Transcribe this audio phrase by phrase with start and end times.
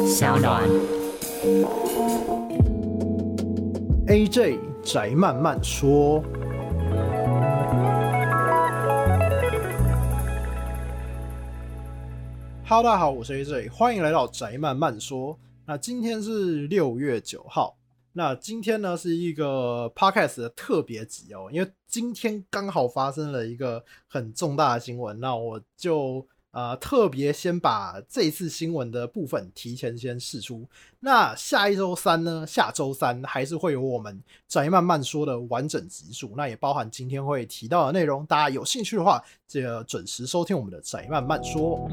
[0.00, 0.66] 小暖
[4.06, 6.22] AJ 宅慢慢说。
[12.66, 15.38] Hello，大家好，我是 AJ，欢迎来到宅慢慢说。
[15.66, 17.76] 那今天是六月九号。
[18.14, 30.66] 那今天呢是一个 podcast 的特别集哦，因为今天刚好发生了一个很重大的新闻，那我就呃特别先把这次新闻的部分提前先试出。
[31.00, 38.24] 那下一周三呢，下周三还是会有我们宅慢慢说的完整集数，那也包含今天会提到的内容。
[38.26, 41.90] 大家有兴趣的话，记得准时收听我们的宅慢慢说。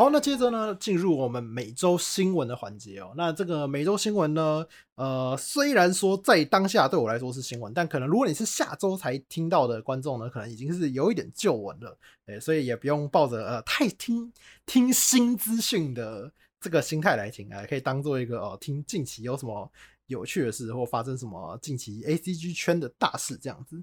[0.00, 3.12] 好，那接着呢，进入我们每周新闻的环节哦。
[3.18, 14.32] 那这个每周新闻呢，呃，虽然说在当下对我来说是新闻，但可能如果你是下周才听到的观众呢，可能已经是有一点旧闻了，对，所以也不用抱着呃太听
[14.64, 19.70] 听新资讯的这个心态来听啊，可以当做一个哦、听近期有什么
[20.06, 23.78] 有趣的事或发生什么近期 ACG 圈的大事这样子。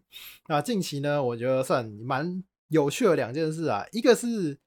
[0.48, 4.58] 那近期呢，我觉得算蛮有趣的两件事啊，一个是。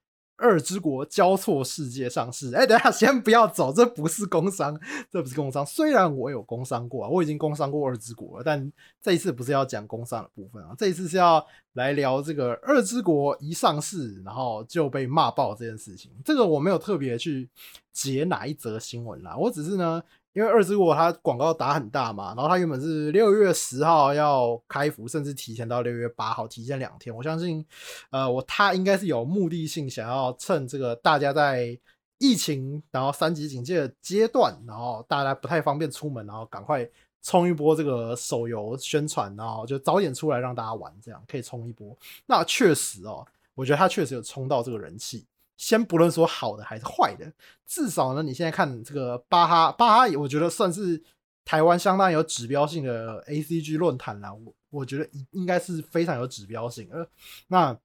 [0.41, 4.79] 二之国交错世界上市，哎、等下， 先不要走，这不是工商，
[5.11, 5.65] 这不是工商。
[5.65, 16.11] 虽然我有工商过啊，我已经工商过二之国了，但这一次不是要讲工商的部分啊，这一次是要来聊这个二之国一上市，然后就被骂爆这件事情。
[16.25, 17.49] 这个我没有特别去
[17.93, 20.03] 截哪一则新闻啦，我只是呢。
[20.33, 27.15] 因为二之国它广告打很大嘛，然后它原本是六月十号要开服，甚至提前到六月八号，提前两天。
[27.15, 27.65] 我相信，
[28.11, 31.77] 呃，我它应该是有目的性，想要趁这个大家在
[32.19, 36.89] 疫情然后三级警戒的阶段，然后大家不太方便出门，然后赶快
[37.23, 41.97] 冲一波这个手游宣传，然后就早点出来让大家玩，这样可以冲一波。
[42.27, 45.27] 那确实哦，我觉得它确实有冲到这个人气。
[45.61, 47.31] 先不论说好的还是坏的，
[47.67, 51.01] 至少呢，你现在看这个巴哈巴哈，我觉得算是
[51.45, 54.33] 台湾相当有指标性的 ACG 论坛啦。
[54.33, 57.07] 我我觉得应该是非常有指标性的。
[57.49, 57.79] 那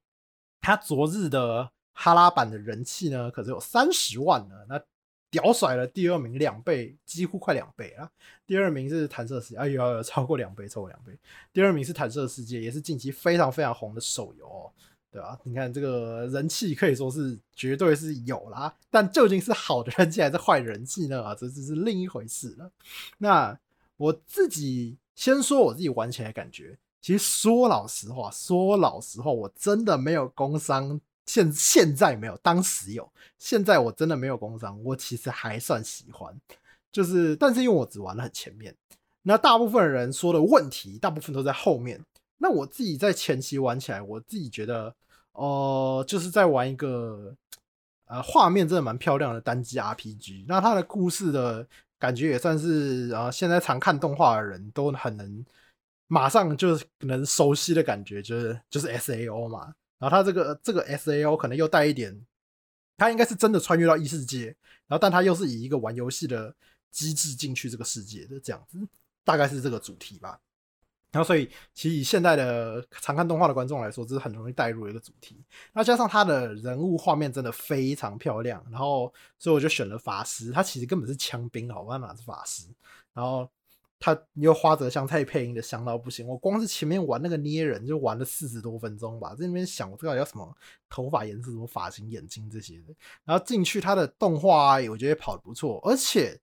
[0.62, 4.82] 他昨日的哈拉版的人气呢，可是有三十万呢，那
[5.30, 8.10] 屌甩了第二名两倍，几乎快两倍啊。
[8.48, 11.12] 第二名是弹射世界，哎呦，超过两倍，超过两倍。
[11.52, 14.45] 第二名是弹射世界，也是近期非常非常红的手游
[15.16, 21.24] 对啊，你看这个人气可以说是绝对是有啦，但究竟是好的人气还是坏人气呢？
[21.24, 22.70] 啊，这只是另一回事了。
[23.18, 23.58] 那
[23.96, 33.10] 我自己先说我自己玩起来感觉，其实说老实话，说老实话，我真的没有工伤，现现在没有，当时有，
[33.40, 36.38] 现在我真的没有工伤，我其实还算喜欢，
[36.92, 38.76] 就是但是因为我只玩了很前面，
[39.22, 42.04] 那大部分人说的问题，大部分都在后面。
[42.38, 44.94] 那我自己在前期玩起来，我自己觉得。
[45.38, 47.36] 哦、呃，就是在玩一个，
[48.06, 50.46] 呃，画面真的蛮漂亮的单机 RPG。
[50.48, 51.68] 那它的故事的
[52.00, 55.46] 感觉也算是，啊、呃，现在常看动画的人都很能
[56.08, 59.76] 马上就能熟悉的感觉，就是就是 SAO 嘛。
[60.00, 62.18] 然后它这个这个 SAO 可能又带一点，
[62.96, 64.46] 它应该是真的穿越到异世界，
[64.88, 66.56] 然后但它又是以一个玩游戏的
[66.92, 68.80] 机制进去这个世界的这样子，
[69.26, 70.40] 大概是这个主题吧。
[71.16, 75.42] 然后，所以其实以现代的常看动画的观众来说，这是很容易带入的一个主题。
[75.72, 80.52] 那加上他的人物画面真的非常漂亮，然后所以我就选了法师。
[80.52, 82.68] 他其实根本是枪兵，好吧，哪是法师？
[83.14, 83.50] 然后
[83.98, 86.28] 他又花泽香菜配音的香到不行。
[86.28, 90.54] 我光是前面玩那个捏人就玩了四十多分钟吧，在那边想我这个要什么
[90.90, 92.94] 头发颜色、什么发型、眼睛这些的。
[93.24, 96.38] 然后进去他的动画啊，我觉得跑得不错，而且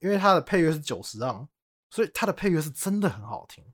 [0.00, 1.48] 因为他的配乐是久石让，
[1.90, 3.64] 所以他的配乐是真的很好听。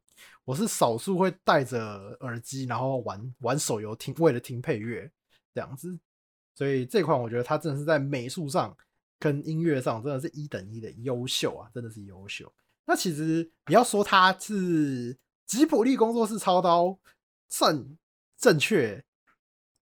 [0.47, 5.11] 我是少数会戴着耳机，然后玩玩手游听，为了听配乐
[5.53, 5.99] 这样子，
[6.55, 8.75] 所以这款我觉得它真的是在美术上
[9.19, 12.51] 跟音乐上真的是一等一的优秀啊，真的是优秀。
[12.85, 16.97] 那其实你要说它是吉卜力工作室操刀
[17.49, 17.85] 算
[18.39, 19.05] 正确，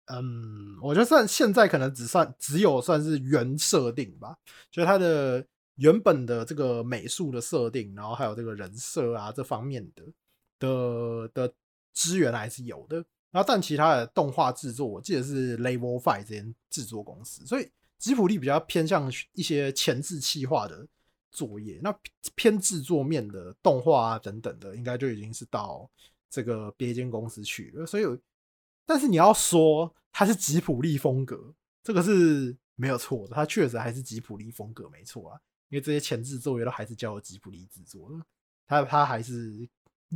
[0.07, 4.35] 嗯，我觉得算现在可能只算只有算是原设定吧，
[4.69, 5.45] 就是它的
[5.75, 10.03] 原本的这个美术的设定，然后还有这个人设啊这方面的。
[10.59, 11.53] 的的
[11.93, 12.97] 资源还是有的，
[13.31, 20.87] 然后但其他的动画制作，我记得是 Level Five 这间制作公司，所以吉普力比较偏向一些前置企划的
[21.31, 21.93] 作业，那
[22.35, 25.89] 偏制作面的动画啊等等的，应该就已经是到
[26.29, 27.85] 这个别间公司去了。
[27.85, 28.05] 所以，
[28.85, 31.53] 但是你要说它是吉普力风格，
[31.83, 35.39] 这个是没有错的，它确实还是吉普力风格没错啊，
[35.69, 38.25] 因为这些前置作业都还是交由吉普力制作的，
[38.67, 39.67] 它它还是。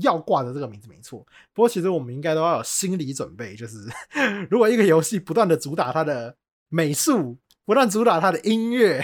[0.01, 3.77] 要挂的这个名字没错，不过其实我们应该都要有心理准备，就是
[4.49, 6.35] 如果一个游戏不断的主打它的
[6.69, 9.03] 美术，不断主打它的音乐，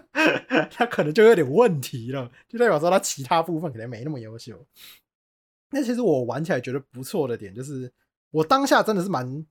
[0.72, 4.66] 它可能就有点问题了，就代表说它其他部分可能没那么优秀。
[5.70, 7.92] 那其实我玩起来觉得不错的点，就是
[8.30, 9.44] 我当下真的是蛮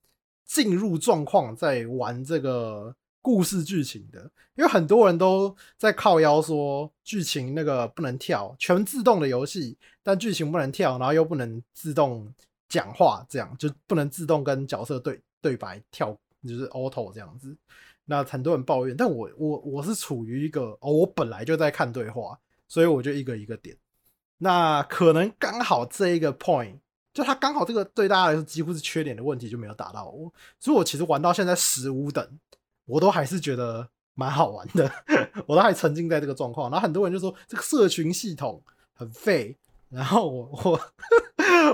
[0.46, 4.22] 进入状况，在玩这个故事剧情的，
[4.54, 12.32] 因为很多人都在靠腰说剧情那个不能跳，全自动的游戏，但剧情不能跳，然后又不能自动
[12.68, 16.16] 讲话，这样就不能自动跟角色对对白跳，
[16.46, 17.56] 就是 auto 这样子。
[18.06, 22.38] 那很多人抱怨，但我我我是处于一个哦，我本来就在看对话，
[22.68, 23.76] 所以我就一个一个点。
[24.40, 26.78] 那可能刚好这一个 point，
[27.14, 32.28] 就他刚好这个对大家来说几乎是缺点的问题就没有打到我，所以我其实玩到现在十五等，
[32.86, 34.92] 我都还是觉得蛮好玩的，
[35.48, 36.70] 我都还沉浸在这个状况。
[36.70, 38.62] 然后很多人就说这个社群系统
[38.94, 39.58] 很废。
[39.90, 40.80] 然后我 我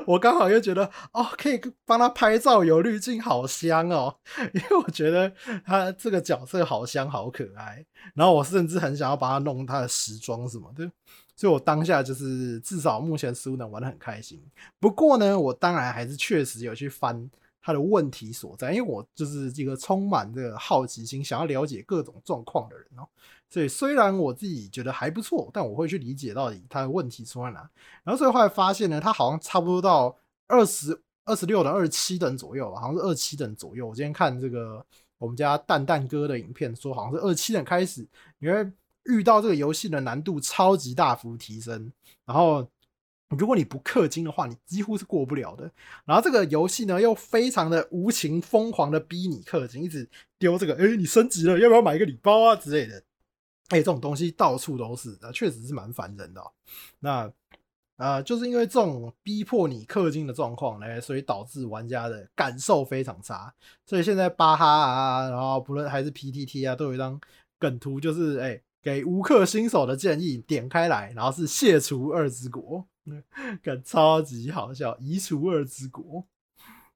[0.06, 0.84] 我刚好又觉得
[1.14, 4.14] 哦，可以帮他拍照，有滤镜，好香哦！
[4.54, 5.32] 因为我觉得
[5.66, 7.86] 他这个角色好香，好可爱。
[8.14, 10.92] 然后我甚至很想要帮他弄他的时装什么的，
[11.34, 14.44] 所以我当下就是至少目前似乎能玩得很开心。
[14.82, 17.30] 不过呢，我当然还是确实有去翻
[17.62, 23.08] 他的问题所在，因为我就是一个充满这个好奇心，想要了解各种状况的人哦。
[23.50, 27.68] 所以虽然我自己觉得还不错，但我会去理解到底他的问题出在哪。
[28.04, 30.16] 然后最后发现呢，他好像差不多到
[30.48, 33.88] 二十二十六等、二十七等左右吧，好像是二七等左右。
[33.88, 34.86] 我今天看这个
[35.18, 38.08] 我们家蛋蛋哥的影片，说好像是二七等开始，
[38.38, 38.72] 你会
[39.06, 41.92] 遇到这个游戏的难度超级大幅提升。
[42.26, 42.68] 然后
[43.38, 45.72] 如果你不氪金的话，你几乎是过不了的。
[46.06, 53.04] 然后这个游戏呢，又非常的无情疯狂的逼你氪金，一直丢这个，哎，你升级了，要不要买一个礼包啊之类的。
[53.70, 56.42] 哎、这种东西到处都是，啊，确实是蛮烦人的。
[57.00, 57.32] 那
[57.98, 63.54] 呃，就是因为这种逼迫你氪金的状况呢，所以导致玩家的感受非常差。
[63.86, 67.20] 所以现在巴哈啊，然后不论还是 PTT 啊，都有一张
[67.60, 72.88] 梗图，就是哎、给无氪新手的建议，点开来，然后是卸除二之国，
[73.62, 76.26] 感超级好笑，移除二之国。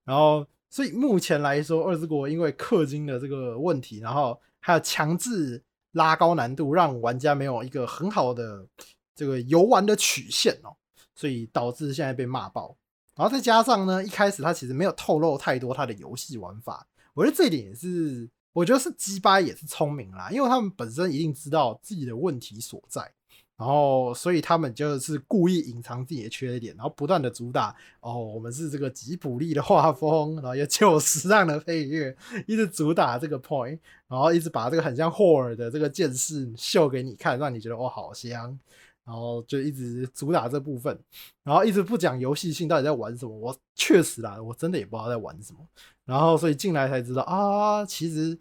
[0.04, 5.64] 然后，所以目前来说，二之国因为氪金的这个问题，然后还有强制。
[5.94, 8.68] 拉高难度，让玩家没有一个很好的
[9.14, 10.76] 这个游玩的曲线哦，
[11.14, 12.76] 所以导致现在被骂爆。
[13.16, 23.14] 然后再加上呢，一开始他其实没有透露太多他的游戏玩法，我觉得这一点也是，我觉得是鸡巴也是聪明啦，因为他们本身一定知道自己的问题所在。
[23.56, 32.14] 然后，所以他们就是故意隐藏自己的缺点，然后不断的主打哦，我们是这个吉卜力的画风，然后有旧时尚的配乐，
[32.48, 33.78] 一直主打这个 point，
[34.08, 38.60] 然后一直把这个很像霍尔的这个剑士秀给你看，让你觉得哦好香，
[39.06, 41.00] 然后就一直主打这部分，
[41.44, 43.38] 然后一直不讲游戏性到底在玩什么。
[43.38, 45.60] 我确实啦，我真的也不知道在玩什么。
[46.06, 48.38] 然后所以进来才知道啊，其实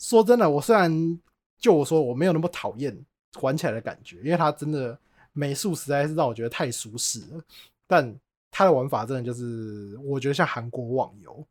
[0.00, 1.18] 说真的，我虽然
[1.58, 2.98] 就我说我没有那么讨厌。
[3.40, 4.98] 玩起来的感觉，因为它真的
[5.32, 7.42] 美术实在是让我觉得太舒适了。
[7.86, 8.14] 但
[8.50, 11.46] 它的玩法真的就是，我觉得像韩国网游，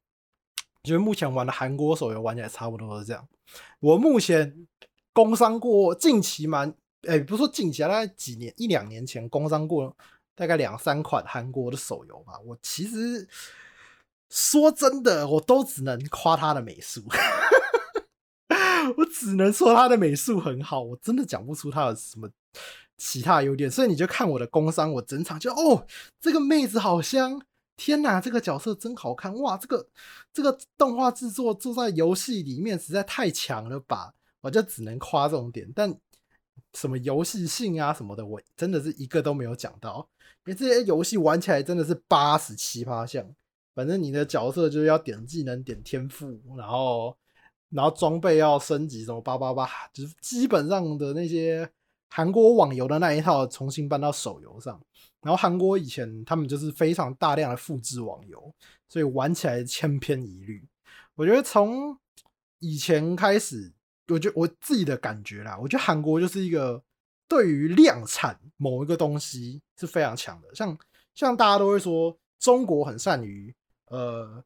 [0.84, 3.28] 觉得目前玩的韩国手游玩起来差不多是这样。
[3.80, 4.68] 我目前
[5.14, 6.74] 工商过近期蛮，
[7.08, 9.96] 哎、不说近期啊，大概几年一两年前工商过
[10.36, 12.34] 大概两三款韩国的手游吧。
[12.46, 13.28] 我其实
[14.30, 17.04] 说真的，我都只能夸它的美术。
[18.96, 22.30] 我只能说他的美术很好，我真的讲不出他有什么
[22.98, 25.86] 其他优点，所以你就看我的工商，我整场就哦，
[26.20, 27.42] 这个妹子好香，
[27.76, 29.88] 天哪，这个角色真好看，哇，这个
[30.34, 35.96] 这个动画制作做在游戏里面实在太强了吧，我就只能夸这种点，但
[36.74, 40.08] 什么游戏性啊什么的，我真的是一个都没有讲到，
[40.46, 43.24] 因为这些游戏玩起来真的是八十七八项，
[43.76, 47.16] 反正你的角色就是要点技能、点天赋，然后。
[47.70, 51.70] 然后装备要升级，什么八八八，就是基本上的那些
[52.10, 54.82] 韩国网游的那一套重新搬到手游上。
[55.22, 58.54] 然后韩国以前他们就是非常大量的复制网游，
[58.88, 60.66] 所以玩起来千篇一律。
[61.16, 61.98] 我觉得从
[62.60, 63.74] 以前开始，
[64.08, 66.82] 我觉我自己的感觉啦，我觉得韩国就是一个
[67.28, 70.48] 对于量产某一个东西是非常强的。
[70.56, 70.78] 像
[71.14, 73.54] 像大家都会说，中国很善于
[73.88, 74.42] 呃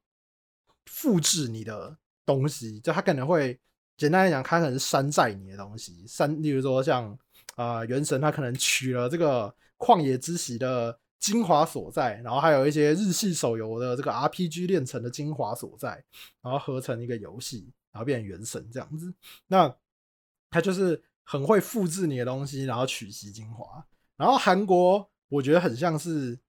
[0.87, 1.95] 复制你的。
[2.25, 3.59] 东西就他可能会
[3.97, 7.11] 简单来讲，他可能是山寨你的东西，山，例如说像
[7.55, 16.03] 啊、呃、原神，他可能取了这个旷野之息的精华所在，然后还有一些日系手游的这个 RPG 炼成的精华所在，
[16.41, 19.13] 然后合成一个游戏，然后变成原神这样子。
[19.47, 19.71] 那
[20.49, 23.85] 他就是很会复制你的东西，然后取其精华。
[24.17, 26.39] 然后韩国我觉得很像是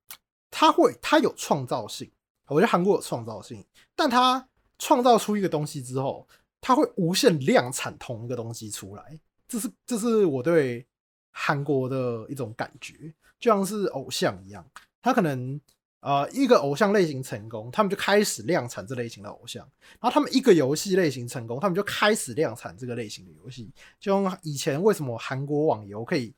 [0.51, 2.11] 他会他有创造性，
[2.47, 3.63] 我觉得韩国有创造性，
[3.95, 4.49] 但他。
[4.85, 6.27] 创造出一个东西之后，
[6.61, 10.85] 它会无限量产同一个东西出来，这是这是我对
[11.31, 14.67] 韩国的一种感觉，就像是偶像一样，
[15.01, 15.61] 他可能
[16.01, 19.65] 呃一个偶像类型成功，他们就开始量产这类型的偶像，
[20.01, 23.71] 然后他们一个游戏类型成功，他们就开始量产这个类型的游戏，
[24.01, 26.35] 就像以前为什么韩国网游可以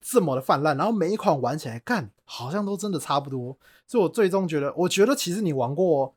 [0.00, 6.12] 这么的泛滥，然后每一款玩起来干好像都真的差不多，所以我最终觉得，我觉得其实你玩过。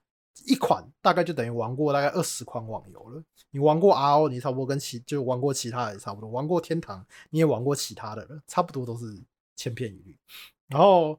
[0.45, 3.23] 一款大概就等于玩过大概二十款网游了。
[3.51, 6.29] 你玩过 RO，你差不多跟其就玩过其他的也差不多。
[6.29, 9.17] 玩过天堂，你也玩过其他的了，差不多都是
[9.55, 10.17] 千篇一律。
[10.67, 11.17] 然后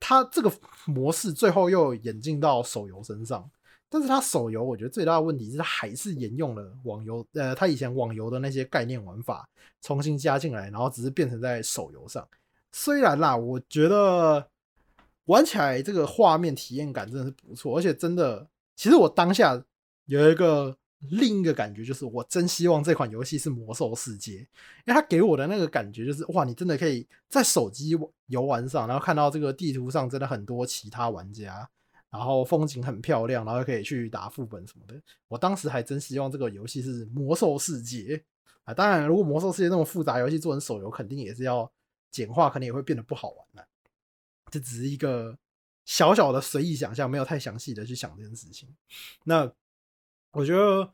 [0.00, 0.52] 它这个
[0.86, 3.48] 模式最后又演进到手游身上，
[3.88, 9.48] 但是它手游我觉得最大的问题是它还是沿用了网游，呃，它以前网游的那些概念玩法
[9.80, 12.28] 重新加进来，然后只是变成在手游上。
[12.72, 14.48] 虽然啦，我觉得
[15.26, 18.46] 玩起来这个画面体验感真的是不错，而且真的。
[18.78, 19.60] 其实我当下
[20.06, 20.78] 有一个
[21.10, 31.68] 另一个感觉，就是我真希望这款游戏是魔兽世界，因为它给我的那个感觉就是，哇，你真的可以在手机游玩上，然后看到这个地图上真的很多其他玩家，
[32.08, 34.94] 然后风景很漂亮，然后可以去打副本什么的。
[35.26, 38.22] 我当时还真希望这个游戏是魔兽世界
[38.62, 38.72] 啊！
[38.72, 41.68] 当然，如果魔兽世界那么复杂游戏做成手游，肯定也是要
[42.12, 43.66] 简化，肯定也会变得不好玩了。
[44.52, 45.36] 这只是一个。
[45.88, 48.68] 小小的随意想象，没有太详细的去想这件事情。
[49.24, 49.50] 那
[50.32, 50.92] 我觉得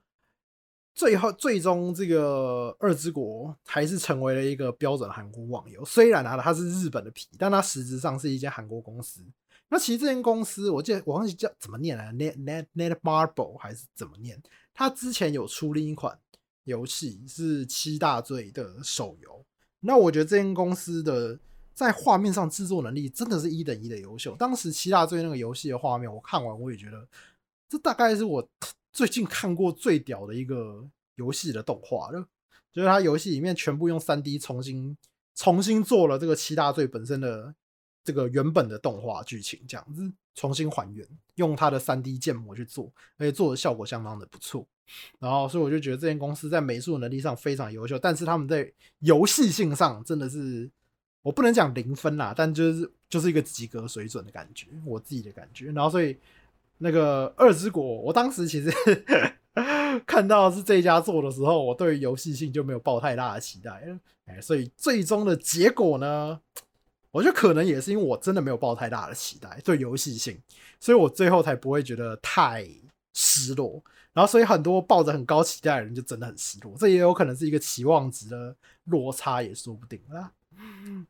[0.95, 5.85] 最后最终这个二之国还是成为了一个标准韩国网游。
[5.85, 9.21] 虽然拿的它是日本的皮，但它实质上是一间韩国公司。
[9.69, 14.41] 那其实这间公司，我记得我忘记叫怎么念了，Net Net Netmarble 还是怎么念？
[14.73, 16.17] 它之前有出另一款
[16.63, 19.45] 游戏是七大罪的手游。
[19.81, 21.41] 那我觉得这间公司的。
[21.75, 24.37] 在画面上制作能力真的是一等一的优秀。
[24.37, 27.07] 当时七大罪那个游戏的画面，我看完我也觉得，
[27.69, 28.49] 这大概是我
[28.93, 32.25] 最近看过最屌的一个游戏的动画了。
[32.73, 34.97] 就是它游戏里面全部用三 D 重新
[35.35, 37.53] 重新做了这个七大罪本身的
[38.05, 41.05] 这个原本的动画剧情，这样子重新还原，
[41.35, 44.65] 用它的三 D 建模去做，而且做的效果相当的不错。
[45.19, 50.71] 然后，所以我就觉得这间公司在美术能力上非常优秀，但是他们在游戏性上真的是。
[51.25, 55.73] 我不能讲零分啦，但就是就是一个及格水准的感觉，我自己的感觉。
[55.73, 56.15] 然后所以
[56.77, 58.71] 那个二之国，我当时其实
[60.05, 63.83] 看到是这家做的时候，我对游戏性就没有抱太大的期待。
[64.27, 66.39] 哎，所以最终的结果呢，
[67.11, 70.39] 我觉得可能也是因为我真的没有抱太大的期待对游戏性，
[70.79, 72.69] 所以我最后才不会觉得太
[73.15, 73.83] 失落。
[74.13, 78.55] 然后所以很多抱着很高期待的人就真的很失落，这也有可能是一个期望值的
[78.85, 80.31] 落差，也说不定啦。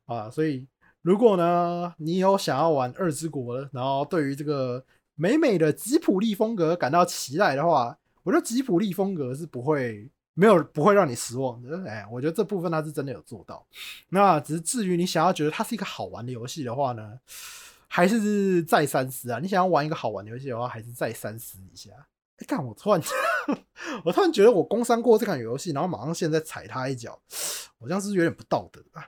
[0.06, 0.66] 啊，所以
[1.02, 11.84] 如果呢，你有想要玩《二之国》，然后对于这个美美的吉普力风格感到期待的话，我觉得吉普力风格是不会没有不会让你失望的。
[11.86, 13.66] 哎，我觉得这部分它是真的有做到。
[14.08, 17.18] 那只是至于你想要觉得它是一个好玩的游戏的话呢，
[17.86, 19.38] 还是再三思啊。
[19.38, 21.90] 你想要玩一个好玩的游戏的话，还是再三思一下。
[22.38, 23.00] 哎，看我突然，
[24.04, 27.16] 我突然觉得我工商过这款游戏，然后马上现在踩他一脚，
[27.78, 29.06] 我这样是不是有点不道德啊？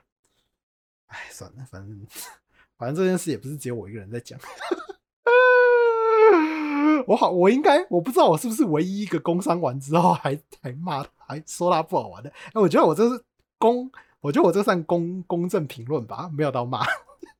[1.07, 2.07] 哎，算了，反正
[2.77, 4.39] 反正这件事也不是只有我一个人在讲。
[7.07, 12.29] 我好，我应该我不知道我是不是唯一一个工伤完之后还还骂，还说他不好玩的。
[12.29, 13.23] 哎，我觉得我这是
[13.57, 16.85] 公，我觉得我这算公公正评论吧，没有到骂。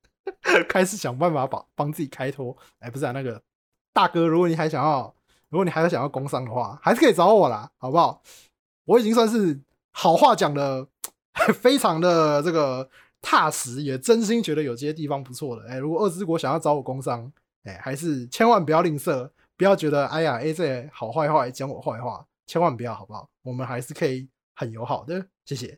[0.70, 2.56] 开始想办法帮帮自己开脱。
[2.80, 3.42] 哎，不是啊，那个
[3.92, 5.14] 大哥，如果你还想要，
[5.50, 8.22] 如果你还有想要工伤的话，还是可以找我啦，好不好？
[8.86, 9.60] 我已经算是
[9.92, 10.88] 好话讲的
[11.60, 12.90] 非常的这个。
[13.22, 15.68] 踏实，也真心觉得有这些地方不错的。
[15.68, 17.32] 哎、如果二之国想要找我工商，
[17.64, 23.28] 哎、还是千万不要吝啬，不要觉得哎呀，AJ 好坏话讲我坏话，千万不要，好不好？
[23.44, 25.78] 我们还是可以很友好的，谢谢。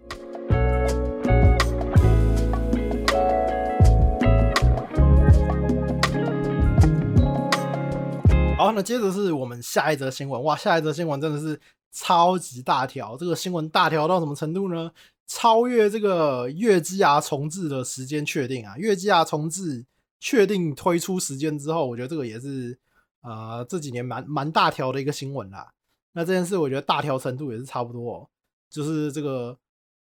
[8.58, 10.44] 好，那接着是我们下一则新闻。
[10.44, 11.58] 哇，下一则新闻真的是
[11.94, 14.92] 超级大条，这个新闻大条到什么程度呢？
[15.32, 18.76] 超越这个月姬 R 重置的时间确定啊！
[18.78, 19.86] 月姬 R 重置
[20.20, 22.76] 确定推出时间之后，我觉得这个也是
[23.22, 25.72] 呃这几年蛮蛮大条的一个新闻啦。
[26.14, 28.28] 那这件事我觉得大条程度也是差不多，
[28.72, 29.56] 就是这个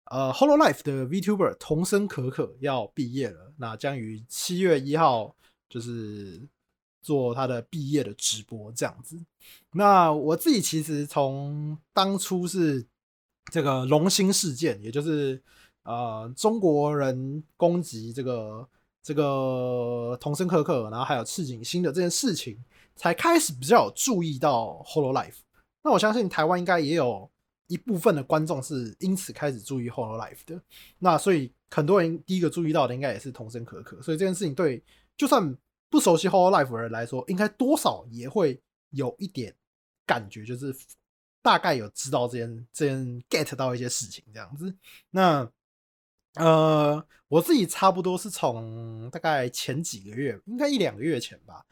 [0.05, 5.35] 呃 Hololive 的 VTuber 童生可可要毕业了，那将于七月一号
[5.69, 6.49] 就是
[7.03, 9.19] 做他的毕业的直播这样子。
[9.73, 12.87] 那我自己其实从当初是。
[13.53, 15.41] 这个龙星事件，也就是
[15.85, 18.69] 呃中国人攻击这个
[19.03, 22.59] 这个桐生可可，然后还有赤井星的这件事情，
[22.97, 25.37] 才开始比较有注意到 Hololive。
[25.83, 27.31] 那我相信台湾应该也有
[27.69, 30.61] 一部分的观众是因此开始注意 Hololive 的。
[30.99, 34.03] 那所以很多人第一个注意到的应该也是童生可可。
[34.03, 34.83] 所以这件事情对
[35.17, 35.57] 就算
[35.89, 38.61] 不熟悉 Hololive 的人来说，应该多少也会
[38.91, 39.55] 有一点
[40.05, 40.75] 感觉，就是
[41.43, 44.75] 大概有知道这件这件 get 到一些事情这样子。
[45.11, 45.51] 那
[46.35, 51.65] 呃，我自己差不多是从大概前几个月，应该一两个月前吧，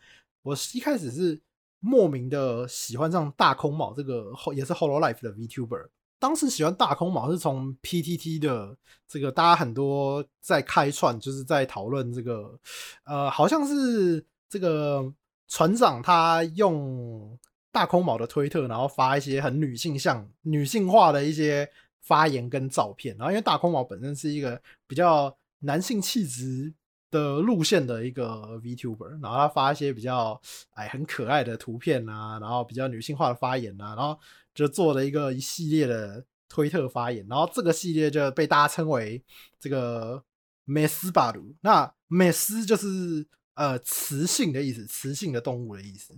[0.43, 1.41] 我一开始是。
[1.87, 5.87] 莫名的喜欢上大空铆这个也是 Hollow Life 的 VTuber。
[6.19, 8.75] 当时喜欢大空铆是从 PTT 的
[9.07, 12.59] 这个大家很多在开串，就是在讨论这个，
[13.05, 15.13] 呃，好像是这个
[15.47, 17.39] 船长他用
[17.74, 21.70] 大空铆的推特，然后发一些很女性向、女性化的一些
[22.02, 23.16] 发言跟照片。
[23.18, 26.74] 然后因为大空铆本身是一个比较男性气质。
[27.12, 30.40] 的路线的一个 VTuber，然后他发一些比较
[30.76, 34.16] 哎很可爱的图片啊，然后比较女性化的发言啊，然后
[34.54, 39.24] 就做了一个一系列的推特发言，然后这个系列就被大家称为
[39.60, 40.24] 这个
[40.68, 41.56] メスバル。
[41.62, 46.14] 那メス就是呃雌性的意思，雌性的动物的意思，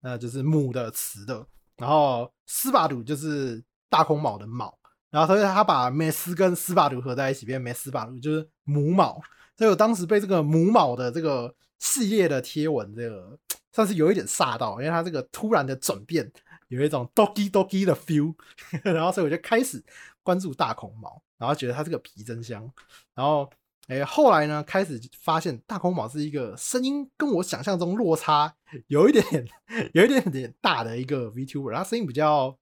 [0.00, 4.72] 那就是母的雌的，然后斯巴鲁就是大空铆的铆，
[5.10, 9.20] 然后所以他把メス跟斯巴鲁合在一起变メスバル，就是母铆。
[9.56, 13.38] 所以我当时被这个母铆的这个系列的贴文，这个
[13.70, 16.28] 算是有一点煞到，因为它这个突然的转变，
[16.68, 18.34] 有一种 doki doki 的 feel，
[18.82, 19.84] 然后所以我就开始
[20.22, 22.68] 关注大空铆，然后觉得它这个皮真香，
[23.14, 23.48] 然后
[23.87, 28.53] 诶后来呢开始发现大空铆是一个声音跟我想象中落差
[28.87, 29.47] 有一点点
[29.93, 32.57] 有一点点大的一个 VTuber，它声音比较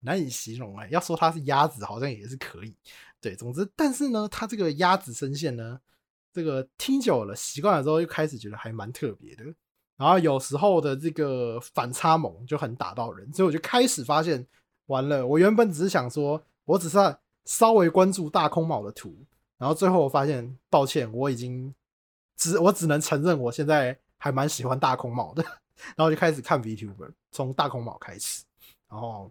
[0.00, 2.74] 难以形容哎，要说它是鸭子好像也是可以。
[3.22, 5.80] 对，总之，但是呢，他这个鸭子声线呢，
[6.30, 9.44] 这个听久了、习惯了之后，又开始觉得还蛮特别的。
[9.96, 14.46] 然后有时候的这个反差萌就很打到人，所以我就开始发现，
[14.88, 16.98] 完了，我原本只是想说，我只是
[17.46, 19.24] 稍微关注大空铆的图，
[19.58, 21.74] 然后最后我发现，抱歉，我已经
[22.36, 25.42] 只我只能承认，我现在还蛮喜欢大空帽的。
[25.96, 28.44] 然后就开始看 VTuber，从大空帽开始，
[28.88, 29.30] 然后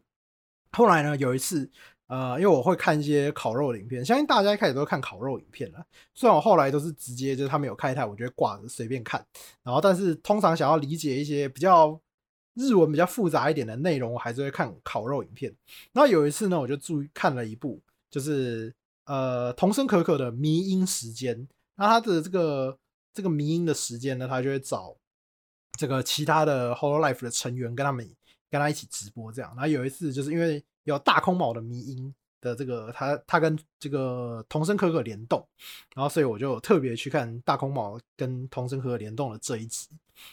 [0.71, 1.69] 后来呢，有一次。
[2.07, 5.83] 呃，因为我会看一些烤肉的影片，相信大家一开始都看烤肉影片了。
[6.13, 9.25] 虽然我后来都是直接就是他们有开台，我就会挂着随便看。
[9.63, 11.99] 然后，但是通常想要理解一些比较
[12.53, 15.51] 日文比较复杂一点的内容，我还是会看烤肉影片。
[15.91, 17.81] 然后有一次呢，我就注意看了一部，
[18.11, 18.71] 就是
[19.05, 21.47] 呃桐生可可的迷音时间。
[21.75, 22.77] 那他的这个
[23.13, 24.95] 这个迷音的时间呢，他就会找
[25.77, 28.07] 这个其他的 Hololive 的成员跟他们
[28.49, 29.51] 跟他一起直播这样。
[29.55, 30.63] 然后有一次就是因为。
[30.85, 35.47] 有大空铆的迷音的这个，他他跟这个桐生可可联动，
[35.95, 39.87] 然后所以我就特别去看大空铆跟童生可可联动的这一集。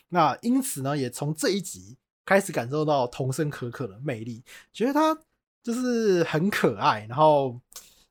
[0.09, 5.17] 那因此呢，也从这一集开始感受到童生可可的魅力，觉得他
[5.63, 7.61] 就是很可爱，然后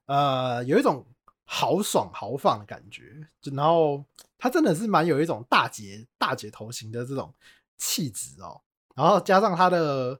[0.09, 1.05] 呃有一种
[1.45, 4.03] 豪爽豪放的感觉，就然后
[4.37, 7.33] 他真的是蛮有一种大姐大姐头型的这种
[7.77, 8.59] 气质哦，
[8.95, 10.19] 然后加上他的。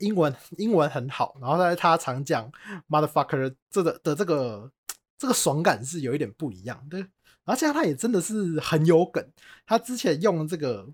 [0.00, 2.50] 英文英文很好，然后在他常讲
[2.88, 4.72] motherfucker 这个的这个
[5.18, 6.96] 这个爽感是有一点不一样的，
[7.44, 9.22] 然后这样他也真的是很有梗。
[9.66, 10.88] 他之前用这个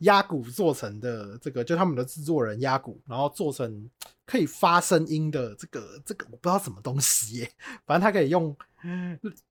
[0.00, 3.88] 鸭骨做成的这个，就他们的制作人鸭骨，然后做成
[4.26, 7.50] 可以发声音的这个这个我不知道什么东西耶，
[7.86, 8.56] 反正他可以用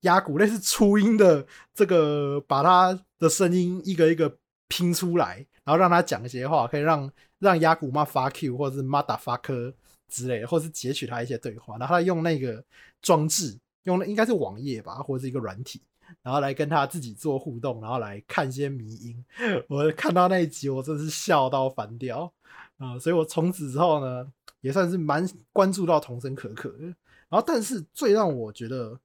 [0.02, 7.12] 鸭骨类似初音的这个，把他的声音一个一个拼出来，然后让他讲一些话，可以让。
[7.40, 9.74] 让亚古骂 fuck you，或者是 motherfucker
[10.10, 12.62] 之类的，或是截取他一些对话，然后他用那个
[13.02, 15.82] 装置，用的应该是网页吧，或者是一个软体，
[16.22, 19.26] 然后来跟他自己做互动，然后来看一些迷音。
[19.67, 22.32] 我看到那一集，我真是笑到翻掉
[22.78, 26.69] 啊、所以我从此之后呢，也算是蛮关注到童声可可。
[26.80, 29.00] 然后，但是最让我觉得，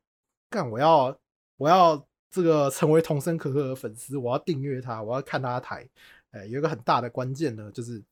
[0.49, 1.19] 干我要
[1.57, 5.89] 我要这个成为童声可可的粉丝，我要订阅他，我要看他台。
[6.31, 8.03] 哎，有一个很大的关键呢，就是。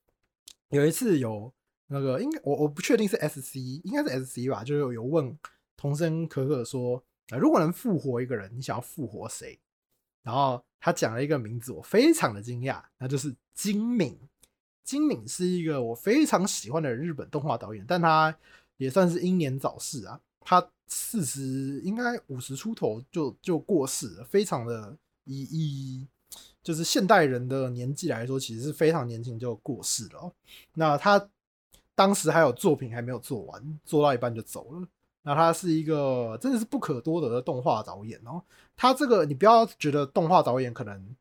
[0.68, 1.52] 有一次有
[1.88, 5.38] 那个应该我我不确定是 S C 应该是 S C 吧，就有有问
[5.76, 9.58] 童声可可说，啊如果能复活一个人，你想要复活谁？
[10.22, 14.18] 然后他讲了一个名字，我非常的惊讶，那就是金敏。
[14.84, 18.36] 金敏是一个我非常喜欢的日本动画导演，但他
[18.76, 26.06] 也算是英年早逝啊，他四十应该五十出头就就过世了，非常的以以。
[26.62, 30.32] 就是现代人的年纪来说，其实是非常年轻就过世了。
[30.74, 31.28] 那他
[31.94, 34.88] 当时还有作品还没有做完，做到一半就走了。
[35.22, 38.42] 那他是一个真的是不可多得的动画导演哦。
[38.76, 41.16] 他这个你不要觉得动画导演可能，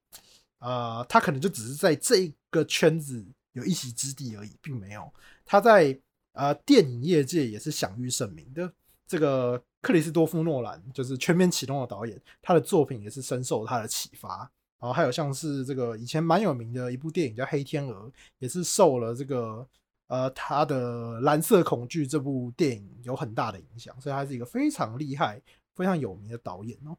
[0.59, 5.11] 呃，他可能就只是在这个圈子有一席之地而已，并没有。
[5.45, 5.97] 他在
[6.33, 8.71] 呃电影业界也是享誉盛名的。
[9.07, 14.49] 这个克里斯多夫诺兰就是全面启动的导演，他的作品也是深受他的启发。
[14.79, 18.07] 然后还有像是这个以前蛮有名的一部电影叫《黑天鹅》，
[18.39, 19.67] 也是受了这个
[20.11, 25.41] 呃他的《蓝色恐惧》这部电影有很大的影响，所以他是一个非常厉害、
[25.73, 26.97] 非常有名的导演哦。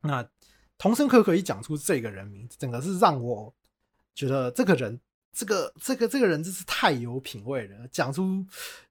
[0.00, 0.26] 那
[0.78, 3.52] 童生可可一讲出这个人名，整个是让我
[4.14, 4.98] 觉得这个人，
[5.30, 8.42] 这个这个这个人真是太有品味了，讲出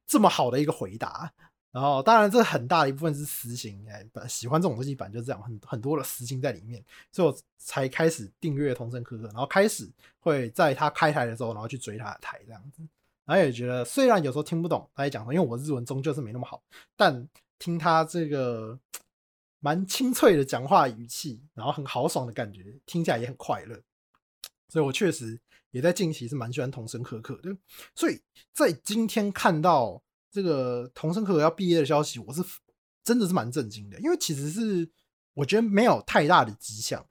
[0.05, 1.33] 这么好的一个回答。
[1.71, 12.83] 然后，当然，这很大的一部分是私心，哎，喜欢这种东西，本来就这样，很很多的私心在里面，所以我才开始订阅童生可可，然后开始会在他开台的时候，然后去追他的台这样子，
[13.31, 16.61] 然后也觉得虽然有时候听不懂他在讲什么，因为我日文终究是没那么好，
[16.97, 18.77] 但听他这个
[19.59, 23.81] 蛮清脆的讲话语气，然后很豪爽的感觉，听起来也很快乐，
[24.67, 25.39] 所以我确实
[25.71, 27.55] 也在近期是蛮喜欢童声可可的，
[27.95, 28.21] 所以
[28.53, 30.03] 在今天看到。
[30.33, 32.41] 这个童声可可要毕业的消息，我是
[33.03, 34.89] 真的是蛮震惊的，因为其实是
[35.33, 37.05] 我觉得没有太大的迹象，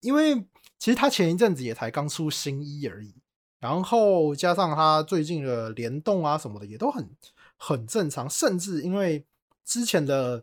[0.00, 0.34] 因为
[0.78, 3.14] 其实他前一阵子也才刚出新一而已，
[3.62, 7.08] 然后加上他最近的联动啊什么的也都很
[7.56, 9.24] 很正常，甚至因为
[9.64, 10.42] 之前的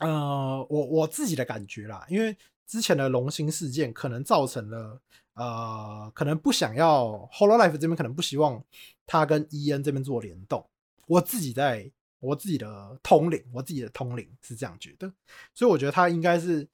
[0.00, 5.00] 呃我我自己的感觉啦，因为之前的龙心事件可能造成了
[5.34, 8.60] 呃可能不想要 Hololive 这边可能不希望
[9.06, 10.68] 他跟 EN 这边做联动。
[11.06, 15.12] 我自己在我自己的通灵，我自己的通灵是这样觉得，
[15.54, 16.66] 所以我觉得他应该是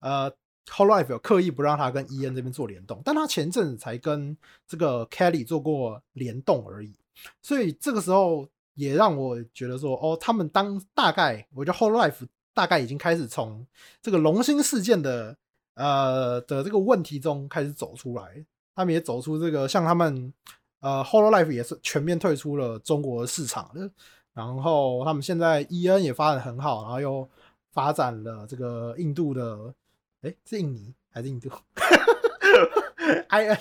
[0.00, 0.30] 呃
[0.66, 6.94] Hollife 有刻意不让他跟 EN 这边做联动，但他前阵子才跟这个 Kelly 做过联动而已，
[7.42, 13.66] 所以这个时候也让我觉得说，哦，他们当大概，我觉得 Hollife 大概已经开始从
[14.02, 15.36] 这个龙心事件的
[15.74, 20.32] 呃的这个问题中开始走出来，他们也走出这个像他们。
[20.80, 23.90] 呃 Hollife 也是全面退出了中国市场的，
[24.34, 27.26] 然后他们现在 EN 也发展很好，然后又
[27.72, 29.74] 发展了这个印度的，
[30.24, 31.48] 诶，是印尼还是印度？
[33.30, 33.58] IN，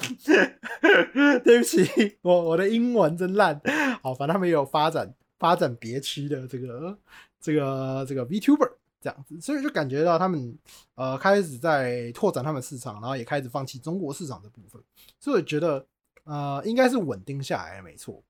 [1.44, 3.62] 对不起，我我的英文真烂。
[4.02, 6.98] 好，反正他们也有发展发展别区的这个
[7.40, 10.58] 这个这个 VTuber 这样子，所以就感觉到他们
[10.96, 14.82] 呃开始在拓展他们市场，然后也开始放弃中国市场的部分，
[15.20, 15.86] 所以我觉得。
[16.26, 18.24] 呃，应该是稳定下来，没错。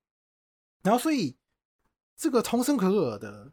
[0.81, 1.35] 然后，所以
[2.17, 3.51] 这个童生可可的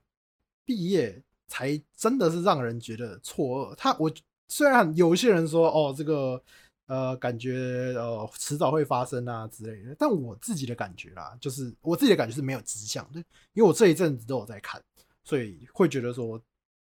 [0.65, 3.75] 毕业，才真的是让人觉得错愕。
[3.75, 4.11] 他，我
[4.51, 6.43] 虽然有一些人说，哦，这个
[6.87, 13.21] 呃，感觉呃，迟早会发生啊之类的，但我自己的感觉啦，就是我自己的感觉是没有迹象的，
[13.55, 14.83] 因为我这一阵子都有在看，
[15.25, 16.39] 所以会觉得说，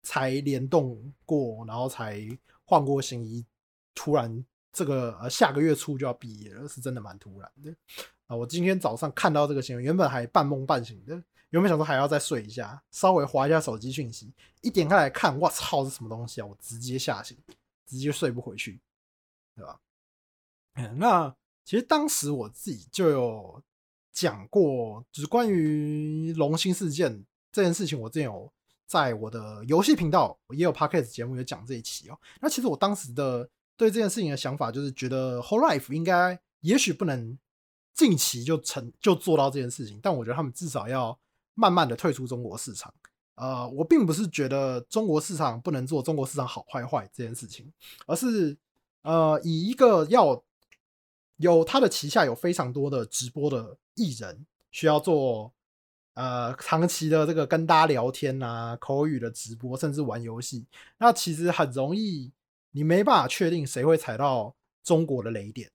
[0.02, 2.26] 才联动过，然后才
[2.64, 3.46] 换过新衣，
[3.94, 4.44] 突然。
[4.72, 7.74] 这个呃，下个月初就要毕业了，是真的蛮突然的
[8.28, 8.36] 啊！
[8.36, 16.46] 我今天早上看到这个新闻，原本还半梦半醒的，原本想说还要再睡一下，稍微滑一下手机讯息，一点开来看，我操，是什么东西啊？
[16.46, 17.38] 我直接吓醒，
[17.86, 18.80] 直接睡不回去，
[19.56, 19.80] 对吧？
[20.76, 21.36] 嗯，那
[21.66, 23.62] 其实当时我自己就有
[24.12, 28.52] 讲过，就是关于龙心事件这件事情，我之前有
[28.86, 32.20] 在我的游戏频道也有 Podcast 节目有讲这一期哦。
[32.42, 33.50] 那其实我当时的。
[33.80, 37.40] 对这件事情的想法就是觉得 Whole Life 应该也许不能
[37.94, 41.18] 近期就成就做到这件事情，但我觉得他们至少要
[41.60, 42.94] 慢慢的退出中国市场。
[43.36, 47.72] 呃，我并不是觉得中国市场不能做中国市场好坏坏这件事情，
[48.08, 48.58] 而是
[49.02, 50.44] 呃以一个要
[51.38, 55.52] 有他的旗下有非常多的直播的艺人需要做
[56.14, 60.66] 呃长期的这个跟大家聊天啊口语的直播，甚至玩游戏，
[60.98, 62.32] 那其实很容易。
[62.72, 65.72] 你没办法确定谁会踩到中国的雷点，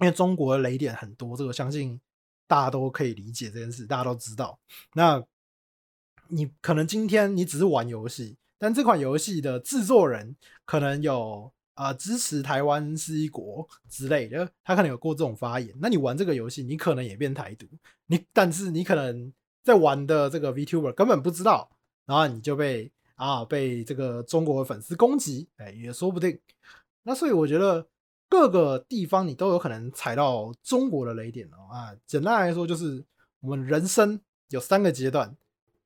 [0.00, 2.00] 因为中国的雷点很多，这个相信
[2.48, 4.58] 大家都可以理解这件事，大家都知道。
[4.94, 5.22] 那
[6.26, 10.34] 你可能今天你只是玩游戏，但这款游戏的制作人
[10.64, 15.72] 可能有啊、支持台湾是一国之类的，他可能有过这种发言。
[15.80, 17.66] 那你玩这个游戏，你可能也变台独，
[18.06, 19.32] 你但是你可能
[19.62, 21.70] 在玩的这个 VTuber 根本不知道，
[22.04, 22.90] 然后你就被。
[23.18, 26.38] 啊，被这个中国粉丝攻击，哎，也说不定。
[27.02, 27.84] 那所以我觉得
[28.28, 31.72] 各个地方你都有可能踩到中国的雷点哦。
[31.72, 33.04] 啊，简单来说就是
[33.40, 35.36] 我们人生有三个阶段，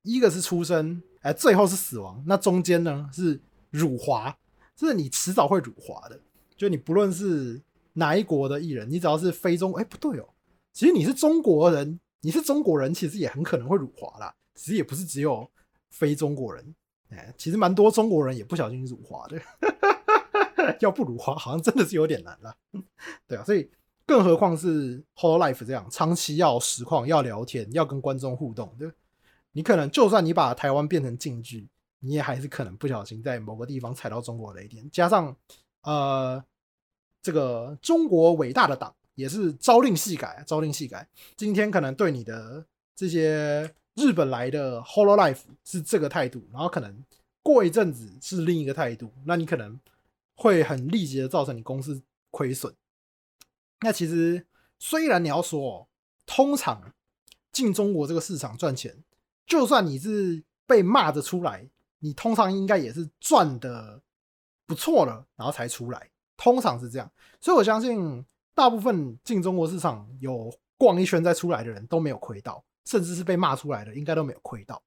[0.03, 2.23] 一个是出生，哎，最后是死亡。
[2.27, 4.37] 那中间呢是辱华，
[4.75, 6.21] 就是你迟早会辱华的。
[6.57, 7.61] 就你不论是
[7.95, 10.29] 哪一国的艺人，你只要是非中，哎，不对哦，
[10.73, 14.35] 其实你是中国人，你是中国人，其实也很可能会辱华啦。
[14.55, 15.51] 其实也不是只有
[15.91, 16.75] 非中国人。
[17.09, 19.41] 哎其实蛮多中国人也不小心辱华的，
[20.81, 22.55] 要不辱华好像真的是有点难了。
[23.27, 23.71] 对啊，所以
[24.07, 28.91] 更何况是 Hololive 这样长期要实况、要聊天、要跟观众互动对，
[29.53, 31.69] 你可能就算你把台湾变成禁剧，
[32.01, 34.89] 你也还是可能不小心在某个地方踩到中国雷点。
[34.91, 35.35] 加上
[35.83, 36.43] 呃，
[37.23, 41.07] 这个中国伟大的党也是朝令夕改，朝令夕改。
[41.37, 47.05] 今天可能对你的这些日本来的 Hololive 是这个态度，然后可能
[47.43, 49.79] 过一阵子是另一个态度，那你可能
[50.35, 52.75] 会很立即的造成你公司亏损。
[53.81, 54.47] 那其实，
[54.79, 55.89] 虽然你要说，
[56.25, 56.95] 通常
[57.51, 59.03] 进中国这个市场赚钱，
[59.47, 61.69] 就算你是被骂着出来，
[61.99, 64.01] 你通常应该也是赚的
[64.67, 67.11] 不错了，然后才出来，通常是这样。
[67.41, 74.81] 所以我相信，大部分进中国市场有逛一圈再出来的人都没有亏到，甚至是被骂出来的，应该都没有亏到。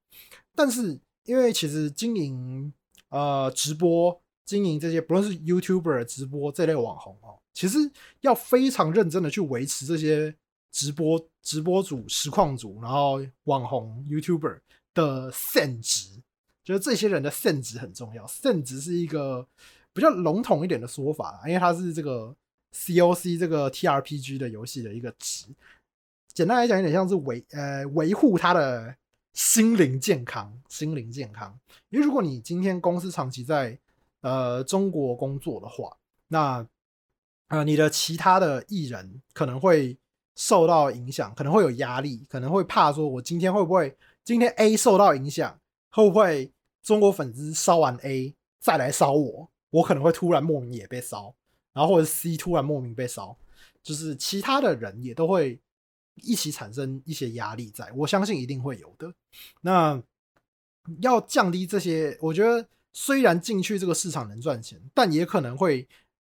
[0.54, 2.72] 但是，因为其实经营
[3.10, 7.36] 呃直播，经营这些不论是 YouTuber 直播这类网红哦。
[7.52, 7.78] 其实
[8.20, 10.34] 要非常认真的去维持这些
[10.72, 14.60] 直播直播主、实况主，然后网红 YouTuber
[14.94, 16.22] 的 SEN 值，
[16.62, 18.26] 就是这些人的 SEN 值很重要。
[18.26, 19.46] SEN 值是一个
[19.92, 22.36] 比较笼统一点的说法，因为它是这个
[22.74, 25.46] COC 这个 TRPG 的游戏的一个值。
[26.34, 28.94] 简单来讲，有点像是维呃维护他的
[29.32, 31.58] 心灵健康，心灵健康。
[31.88, 33.78] 因为如果你今天公司长期在
[34.26, 36.66] 呃中国工作的话，那
[37.46, 39.96] 呃，你的其他的艺人可能会
[40.34, 45.56] 受到影响，可能会有压力，可能会怕说，我今天会不会今天 A 受到影响，
[45.90, 46.50] 会不会
[46.82, 49.48] 中国粉丝烧完 A 再来烧我？
[49.70, 51.32] 我可能会突然莫名也被烧，
[51.72, 53.36] 然后或者 C 突然莫名被烧，
[53.80, 55.60] 就是其他的人也都会
[56.16, 59.14] 一起产生一些压力在，我相信一定会有的。
[59.60, 60.02] 那
[61.00, 65.86] 要降低这些，我觉得虽然进去这个市场能赚钱，但也可能会。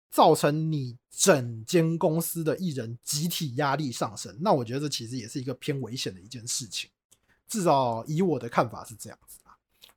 [0.08, 6.88] 造成你整间公司的艺人集体压力上升，那我觉得这其实也是一个偏危险的一件事情，
[7.46, 9.52] 至少以我的看法是这样子啊。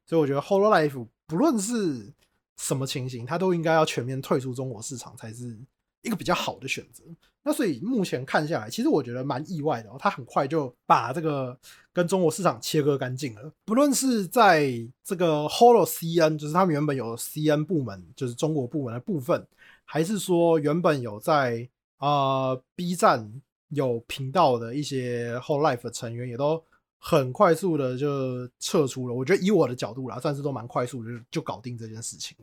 [0.05, 2.11] 所以我觉得 Hololive 不论是
[2.57, 5.57] 什么情形，它都应该要全面退出中国市场才是
[6.01, 7.03] 一个比较好的选择。
[7.41, 11.57] 那所以目前看下来，其实我觉得蛮意外的哦，它很快就把这个
[11.93, 13.51] 跟中国市场切割干净了。
[13.63, 14.69] 不论是在
[15.03, 19.47] 这个 HoloCN，就是他们原本有 CN 部门，就是中国部门的部分。
[19.85, 26.63] 还是说，原本有在啊、B 站有频道的一些 Holo Life 的成员，也都
[26.99, 29.13] 很快速的就撤出了。
[29.15, 32.35] 我觉得以我的角度啦，算是都蛮快速的就就搞定这件事情。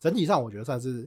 [0.00, 1.06] 整体上我觉得算是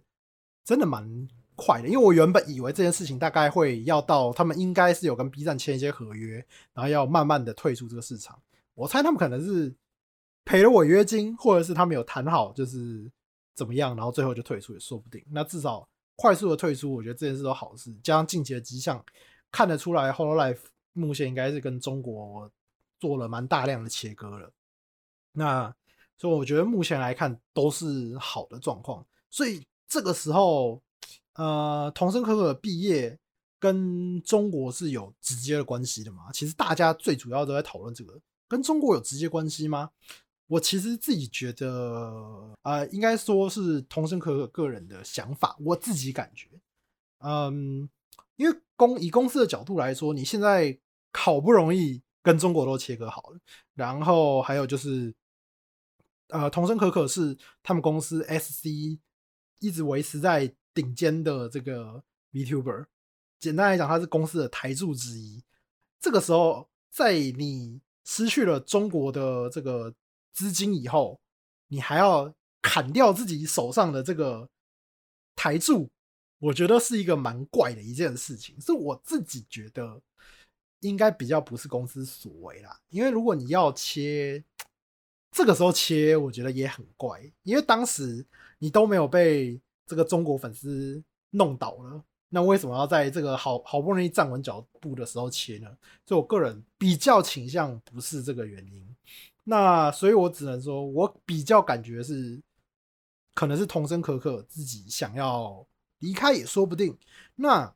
[0.64, 8.40] 真的蛮快的，因为我原本以为这件事情大概会要到他们应该是有跟 B 站签一些合约，然后要慢慢的退出这个市场。
[8.76, 9.74] 我猜他们可能是
[10.46, 13.12] 赔了违约金，或者是他们有谈好，就是。
[13.56, 13.96] 怎么样？
[13.96, 15.24] 然后最后就退出也说不定。
[15.30, 17.96] 那至少快速的退出，我觉得这件事都好事。
[18.02, 19.06] 加上近期的迹象，
[19.52, 20.58] 看得出来，Hololive
[20.94, 22.52] 目前应该是跟中国
[23.00, 24.52] 做了蛮大量的切割了。
[25.34, 25.72] 那
[26.18, 29.06] 所以我觉得目前来看都是好的状况。
[29.30, 30.82] 所以这个时候，
[31.36, 33.18] 呃，童生可可毕业
[33.60, 36.32] 跟中国是有直接的关系的嘛？
[36.32, 39.90] 其实大家最主要都在讨论这个，跟中国有直接关系吗？
[40.48, 45.56] 我其实自己觉得，呃，应该说是童生可可个人的想法。
[45.60, 46.48] 我自己感觉，
[47.20, 47.90] 嗯，
[48.36, 50.78] 因为公以公司的角度来说，你现在
[51.14, 53.40] 好不容易跟中国都切割好了，
[53.74, 55.16] 然后还有就是，
[56.28, 59.00] 呃，童生可可是他们公司 SC
[59.60, 62.86] 一直维持在顶尖的这个 VTuber，
[63.40, 65.44] 简单来讲，他是公司的台柱之一。
[66.00, 69.94] 这个时候，在你失去了中国的这个。
[70.36, 71.20] 资金以后，
[71.68, 74.50] 你还要砍掉自己手上的这个
[75.36, 75.92] 台柱，
[76.40, 78.60] 我觉得是一个蛮怪的一件事情。
[78.60, 80.02] 是我自己觉得
[80.80, 82.82] 应该比较不是公司所为啦。
[82.90, 84.44] 因为如果你要切，
[85.30, 87.32] 这个时候切，我觉得也很怪。
[87.44, 88.26] 因为当时
[88.58, 95.68] 你都没有被这个中国粉丝弄倒了，那为什么要在这个好好不容易站稳脚步的时候切呢？
[96.06, 98.96] 所以我个人比较倾向不是这个原因。
[99.46, 102.42] 那所以，我只能说，我比较感觉是，
[103.34, 105.68] 可能是童声可可自己想要
[106.00, 106.98] 离开也说不定。
[107.36, 107.76] 那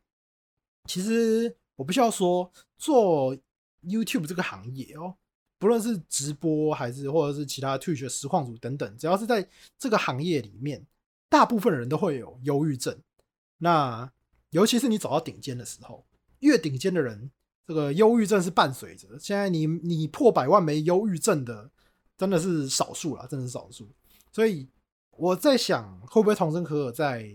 [0.85, 3.35] 其实我不需要说，做
[3.83, 5.13] YouTube 这个行业哦，
[5.59, 9.45] 不论是直播还是或者是其他 Twitch 实况组等等，只要是在
[9.77, 10.81] 这个行业里面，
[11.29, 12.97] 大部分人都会有忧郁症。
[13.57, 14.11] 那
[14.49, 16.05] 尤其是你走到顶尖的时候，
[16.39, 17.31] 越顶尖的人。
[17.65, 21.69] 这个忧郁症是伴随着，现在你你破百万没忧郁症的，
[22.17, 23.91] 真的是少数了，真的是少数。
[24.31, 24.69] 所以
[25.11, 27.29] 我在想，会不会童声可可在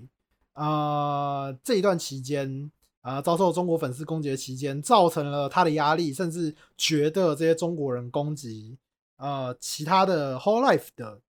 [0.55, 8.79] 啊、这一段期间啊、遭受中国粉丝攻击的期间，造成了他的压力，甚至觉得这些中国人攻击
[9.17, 11.21] 呃其他的 Whole Life 的、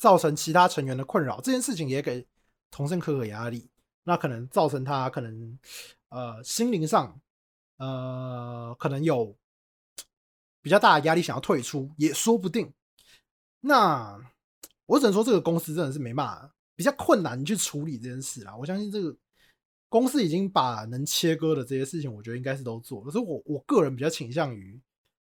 [0.00, 2.26] 造成其他成员的困扰，这件事情也给
[2.70, 3.70] 桐生可可压力，
[4.02, 5.58] 那可能造成他可能
[6.08, 7.20] 呃心灵上
[7.76, 9.36] 呃可能有
[10.62, 12.72] 比较大的压力，想要退出也说不定。
[13.60, 14.18] 那
[14.86, 18.56] 我只能说，这个公司真的是没办法，比较困难去处理这件事啦。
[18.56, 19.16] 我相信这个。
[19.92, 23.10] 公司已经把能切割的这些事情，我觉得应该是都做了。
[23.10, 24.80] 所以我我个人比较倾向于，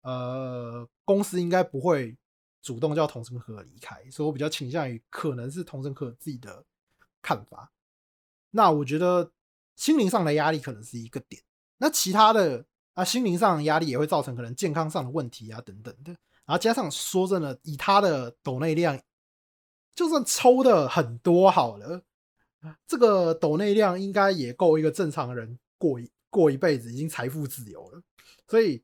[0.01, 2.17] 呃，公司应该不会
[2.61, 6.63] 主动叫桐生可离开，所以我比较倾向于可能是桐生可可自己的
[7.21, 7.71] 看法。
[8.51, 9.31] 那我觉得
[9.75, 11.41] 心灵上的压力可能是一个点，
[11.77, 16.11] 那其他的啊，心灵上的压力也会造成可能健康上的问题啊等等的。
[16.45, 18.99] 然后加上说真的，以他的抖内量，
[19.95, 22.03] 就算抽的很多好了。
[22.85, 28.01] 这个抖内量应该也够一个正常人过一过一辈子，已经财富自由了。
[28.47, 28.83] 所以，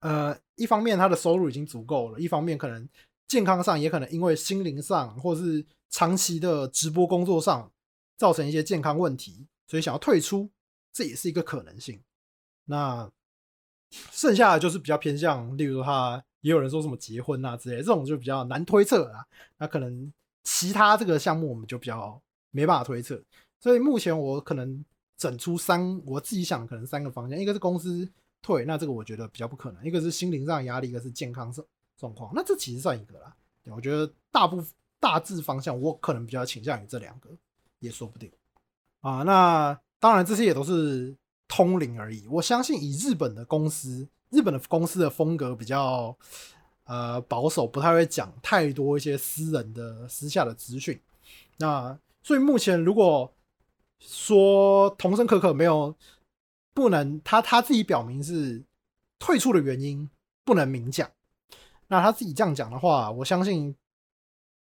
[0.00, 2.86] 呃，一方面他的收入已经足够了，一方面可能
[3.26, 7.72] 健康上也可能因为心灵上或是长期的直播工作上
[8.16, 10.50] 造成一些健康问题，所以想要退出，
[10.92, 11.98] 这也是一个可能性。
[12.66, 13.10] 那
[14.12, 19.26] 剩下的就是比较偏向，例如他也有人说什么结婚啊之类，这种就比较难推测了。
[19.56, 20.12] 那可能
[20.44, 22.20] 其他这个项目我们就比较。
[22.50, 23.22] 没办法推测，
[23.60, 24.82] 所以目前我可能
[25.18, 28.10] 整出三，我自己想可能三个方向，一个是公司
[28.42, 33.34] 退，那这个我觉得比较不可能；一个是心灵上的压力，一个是健康状状况，那这其实算一个啦。
[33.62, 34.66] 对，我觉得大部分
[35.00, 37.30] 大致方向，我可能比较倾向于这两个，
[37.80, 38.30] 也说不定
[39.00, 39.22] 啊。
[39.22, 41.14] 那当然这些也都是
[41.46, 42.26] 通灵而已。
[42.28, 46.16] 我相信以日本的公司，日本的公司的风格比较
[46.84, 51.00] 呃保守，不太会讲太多一些私人的私下的资讯。
[51.58, 53.32] 那所以目前，如果
[53.98, 55.92] 说童生可可没有
[56.78, 58.62] 不能他他自己表明是
[59.18, 60.08] 退出的原因
[60.44, 61.10] 不能明讲，
[61.88, 63.74] 那他自己这样讲的话，我相信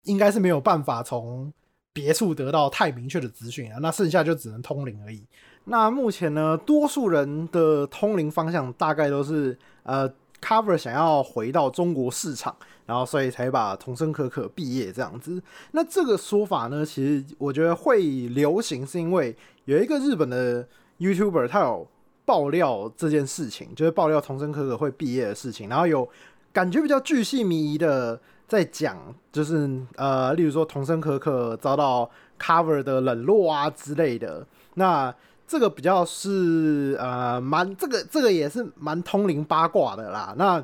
[0.03, 1.51] 应该是没有办法从
[1.91, 3.79] 别处得到太明确的资讯啊。
[3.81, 5.25] 那剩下就只能通灵而已。
[5.65, 10.13] 那目前呢，多数人的通灵方向大概都是呃。
[10.43, 12.53] Cover 想要回到中国市场，
[12.85, 15.41] 然后所以才把童生可可毕业这样子。
[15.71, 20.67] 那这个说法呢，其实我觉得会流行，是因为有一个日本的
[20.99, 21.87] YouTuber 他有
[22.25, 26.07] 爆料这件事情，就是爆料童生可可会毕业的事情，然后有
[26.51, 28.97] 感觉比较巨细靡遗的在讲，
[29.31, 32.09] 就是呃，例如说童生可可遭到
[32.39, 34.45] Cover 的冷落啊之类的。
[34.75, 35.13] 那
[35.47, 40.33] 这个比较是呃蛮这个这个也是蛮通灵八卦的啦。
[40.37, 40.63] 那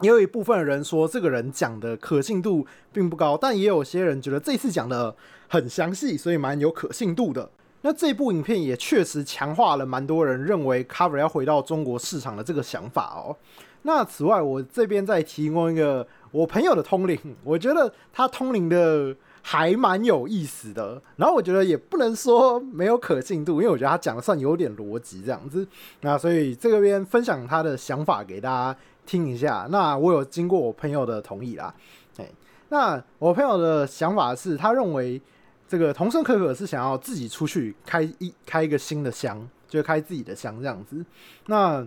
[0.00, 5.14] 也有一部分人说这个人讲的可信度并不高，但也有些人觉得这次讲的
[5.48, 7.48] 很详细，所以蛮有可信度的。
[7.82, 13.36] 那这部影片也确实强化了蛮多人认为 Cover 要回到中国市场的这个想法哦。
[13.82, 19.16] 那此外，我这边再提供一个我朋友的通灵，我觉得他通灵的。
[19.40, 25.66] 还蛮有意思的，然后我觉得也不能说没有可信度，因为我觉得他讲的算有点逻辑这样子。
[26.02, 29.66] 那所以这个边分享他的想法给大家听一下。
[29.70, 31.72] 那我有经过我朋友的同意啦，
[32.18, 32.28] 哎，
[32.68, 35.18] 那我朋友的想法是他认为
[35.68, 41.04] 这个童生可可是想要自己出去开一开一个新的箱，就开自己的箱这样子。
[41.46, 41.86] 那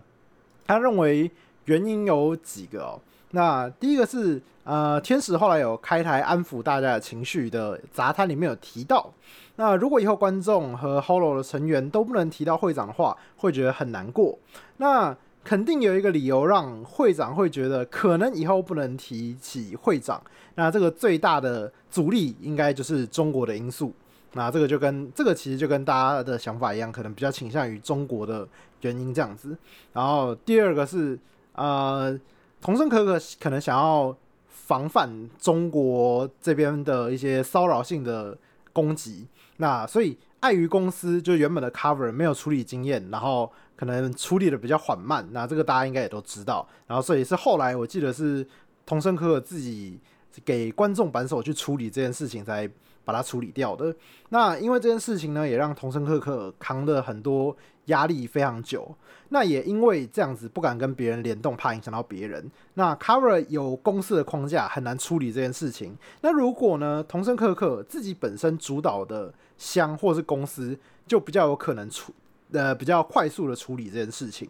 [0.67, 1.29] 他认为
[1.65, 3.01] 原因有几个哦。
[3.31, 9.11] 那第一个是，呃，天使后来有开台安抚大家的情绪的杂谈里面有提到，
[9.55, 14.37] 那如果以后观众和 Hollow 的成员都不能提到会长的话，会觉得很难过。
[14.77, 20.21] 那肯定有一个理由让会长会觉得可能以后不能提起会长。
[20.55, 23.93] 那这个最大的阻力应该就是中国的因素。
[24.33, 28.47] 那这个就跟这个其实就跟大家的想法一样，可能比较倾向于中国的
[28.81, 29.57] 原因这样子。
[29.93, 31.19] 然后第二个是，
[31.53, 32.19] 呃。
[32.63, 34.15] 童生可可可能想要
[34.47, 38.37] 防范中国这边的一些骚扰性的
[38.71, 39.25] 攻击，
[39.57, 43.51] 那所以碍于公司就原本的 cover 没有处理经验，然后
[43.81, 46.67] 可能处理的比较缓慢，那这个大家应该也都知道。
[46.85, 48.47] 然后所以是后来我记得是
[48.85, 49.99] 桐生可可自己
[50.45, 52.69] 给观众扳手去处理这件事情，才
[53.03, 53.95] 把它处理掉的。
[54.29, 57.57] 那因为这件事情呢，也让桐生可可扛了很多。
[57.85, 58.95] 压力非常久，
[59.29, 62.49] 那也因为这样子不敢跟别人联动，怕影响到别人。
[62.75, 65.97] 那 Cover 有公司的框架，很难处理这件事情。
[66.21, 70.77] 那如果呢，桐生可可自己本身主导的箱或是公司，
[71.07, 72.13] 就比较有可能处
[72.53, 74.49] 呃比较快速的处理这件事情。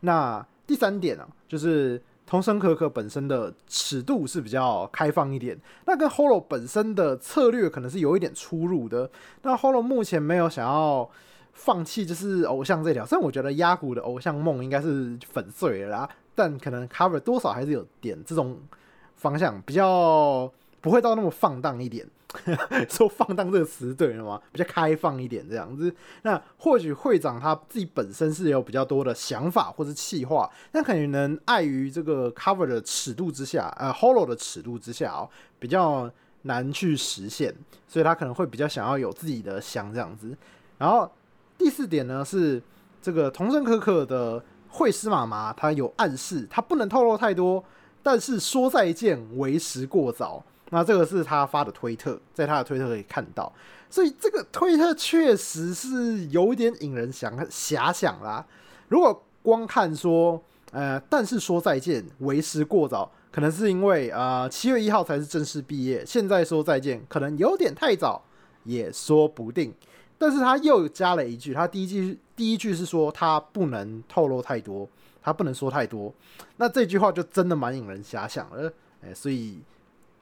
[0.00, 9.10] 那第三点啊，就是桐生可可本身的尺度是比较开放一点，那跟 Holo 本身的策略可能是有一点出入的。
[9.42, 11.10] 那 Holo 目前没有想要。
[11.56, 13.06] 放弃就是偶像这条。
[13.06, 18.58] 虽然我觉得压谷的偶像梦应该是粉碎了啦，但可能 Cover 多少还是有点这种
[19.14, 22.04] 方向，比较不会到那么放荡一点。
[22.88, 24.40] 说放荡这个词对了吗？
[24.52, 25.94] 比较开放一点这样子。
[26.22, 35.28] 那或许会长他自己本身是有比较多的想法或是气话，但可能碍于这个 Cover 的尺度之下，呃 hollow 的尺度之下哦，
[35.58, 36.10] 比较
[36.42, 37.54] 难去实现，
[37.86, 40.36] 所以他可能会比较想要有自己的想这样子。
[40.78, 41.10] 然后
[41.56, 42.62] 第四点呢是
[43.00, 47.64] 这个童声可可的绘师妈妈，她有暗示她不能透露太多，
[48.02, 50.44] 但是说再见为时过早。
[50.70, 53.52] 那这个是他发的推特，在他的推特可以看到，
[53.88, 58.44] 所以这个推特确实是有点引人想遐想啦。
[58.88, 60.42] 如果光看说，
[60.72, 68.24] 呃，但是说再见为时过早，可能是因为呃七月一号才是正式毕业，现在说再见可能有点太早，
[68.64, 69.72] 也说不定。
[70.18, 74.88] 但是他又加了一句，他第一句第一句是说他不能透露太多，
[75.22, 76.12] 他不能说太多。
[76.56, 79.60] 那这句话就真的蛮引人遐想了，哎，所以。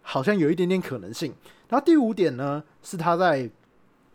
[0.03, 1.34] 好像有一点点可能性。
[1.68, 3.48] 然后第五点呢，是他在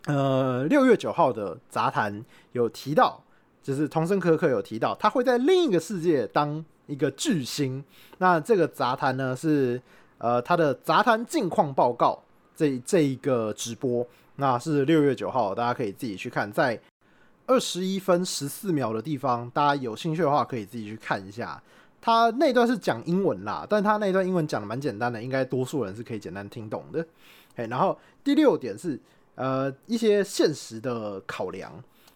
[0.06, 3.24] 呃六月九号的杂谈有提到，
[3.64, 7.84] 就是桐生可可有提到，他会在另一个世界当一个巨星。
[8.20, 9.82] 那这个杂谈呢，是
[10.20, 12.22] 呃他的杂谈近况报告
[12.56, 16.80] 这这一个直播，那是六月九号，大家可以自己去看，在
[17.48, 21.62] 二十一分十四秒的地方，大家有兴趣的话可以自己去看一下。
[22.08, 27.06] 他那段是讲英文啦，但他那段英文讲的蛮简单的，应该多数人是可以简单听懂的。
[27.58, 28.98] 哎，然后第六点是
[29.36, 31.70] 呃一些现实的考量，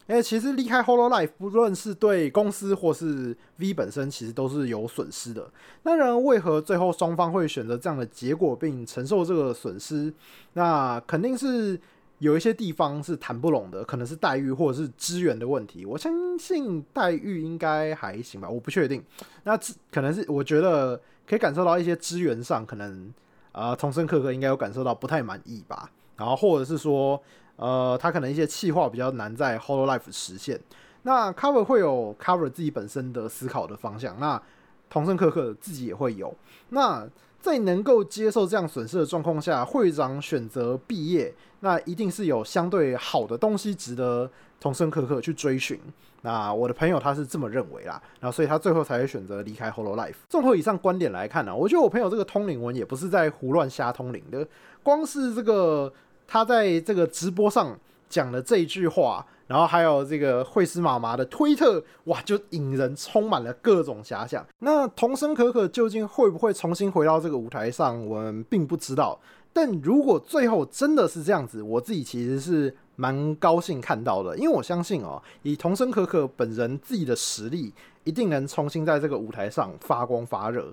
[0.06, 5.50] 因为其实离开 Hololive 不论是对公司或是 V 本身，其实都是有损失的。
[5.82, 10.10] 那然为何最后双方会选择这样的结果，并承受这个损失？
[10.54, 11.78] 那肯定是。
[12.22, 15.84] 有一些地方是谈不拢的，可能是待遇或者是资源的问题。
[15.84, 19.02] 我相信待遇应该还行吧，我不确定。
[19.42, 19.58] 那
[19.90, 20.96] 可能是我觉得
[21.26, 23.12] 可以感受到一些资源上，可能
[23.50, 25.90] 呃，同生可可应该有感受到不太满意吧。
[26.16, 27.20] 然后或者是说，
[27.56, 30.60] 呃，他可能一些企划比较难在 Hololive 实现。
[31.02, 34.40] 那 Cover 会有 Cover 自己本身的思考的方向，那
[34.88, 36.32] 同生可可自己也会有。
[36.68, 37.04] 那
[37.42, 44.30] 在能够接受这样损失的状况下，会长选择毕业，那一定是有相对好的东西值得
[44.60, 45.78] 桐生可可去追寻。
[46.20, 50.14] 那我的朋友他是这么认为啦，然后所以他最后才会选择离开 Hollow Life。
[50.28, 54.46] 综合以上观点来看呢、我觉得我朋友这个通灵文也不是在胡乱瞎通灵的，
[54.84, 55.92] 光是这个
[56.28, 57.76] 他在这个直播上
[58.08, 59.26] 讲的这一句话。
[59.52, 64.42] 然后还有这个惠斯妈妈的推特，哇，就引人充满了各种遐想。
[64.60, 69.20] 那童生可可究竟会不会重新回到这个舞台上，我们并不知道。
[69.52, 77.74] 但如果最后真的是这样子，我自己其实是蛮高兴看到的，因为我相信哦，以童生可可本人自己的实力，
[78.04, 80.72] 一定能重新在这个舞台上发光发热。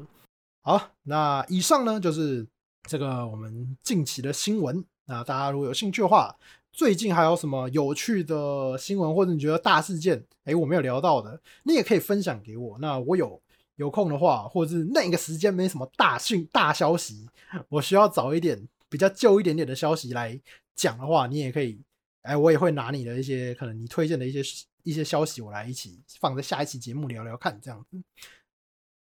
[0.63, 2.47] 好，那以上呢就是
[2.88, 4.86] 这个我们近期的新闻。
[5.10, 6.38] 那大家如果有兴趣的话，
[6.72, 12.78] 最近还有什么有趣的新闻，或者你觉得大事件，哎，我没有聊到的，你也可以分享给我。
[12.78, 13.41] 那我有
[13.78, 17.28] 有空的话，或者是那个时间没什么大讯大消息，
[17.70, 20.39] 我需要找一点比较旧一点点的消息来
[20.76, 21.82] 讲的话，你也可以，
[22.22, 27.99] 哎，我也会拿你的一些可能你推荐的一些一些消息，我来一起放在下一期节目聊聊看，这样子。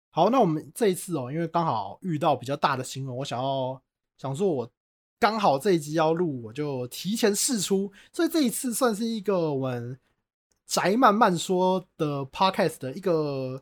[0.09, 3.81] 好，那我们这一次哦，因为刚好遇到比较大的新闻，我想要
[4.17, 4.71] 想说我。
[5.19, 9.97] 刚好这一集要录，我就提前试出，所以这一次算是一个我们
[10.67, 13.59] 宅慢慢说的 podcast 的一个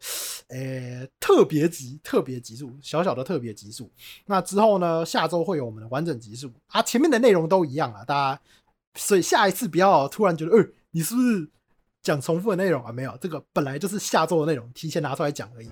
[0.49, 3.89] 呃、特别集，特别集数，小小的特别集数。
[4.25, 8.41] 那之后呢，下周会有我们的完整集数啊，前面的内容都一样啊，大家，
[8.95, 11.49] 所以下一次不要突然觉得，呃、欸，你是不是
[12.03, 12.91] 讲重复的内容啊？
[12.91, 15.69] 没有，这个本来就是下周的内容，提前拿出来讲而已，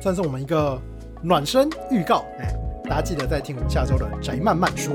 [0.00, 0.80] 算是我们一个
[1.22, 4.92] 暖身预告，哎、大家记得再听我们下周的宅漫慢说。